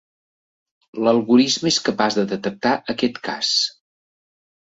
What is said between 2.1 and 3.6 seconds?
de detectar aquest cas.